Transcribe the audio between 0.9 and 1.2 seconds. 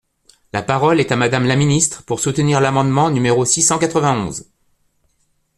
est à